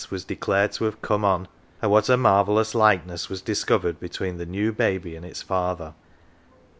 was 0.09 0.25
declared 0.25 0.71
to 0.71 0.85
have" 0.85 0.99
come 1.03 1.23
on;"" 1.23 1.47
and 1.83 1.91
what 1.91 2.09
a 2.09 2.17
marvellous 2.17 2.73
likeness 2.73 3.29
was 3.29 3.39
discovered 3.39 3.99
between 3.99 4.37
the 4.39 4.47
new 4.47 4.73
baby 4.73 5.15
and 5.15 5.23
its 5.27 5.43
father. 5.43 5.93